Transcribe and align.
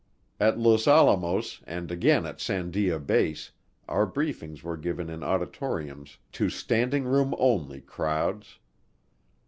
At 0.39 0.57
Los 0.57 0.87
Alamos 0.87 1.61
and 1.67 1.91
again 1.91 2.25
at 2.25 2.39
Sandia 2.39 2.97
Base 2.99 3.51
our 3.87 4.07
briefings 4.07 4.63
were 4.63 4.75
given 4.75 5.11
in 5.11 5.21
auditoriums 5.23 6.17
to 6.31 6.49
standing 6.49 7.03
room 7.03 7.35
only 7.37 7.81
crowds. 7.81 8.57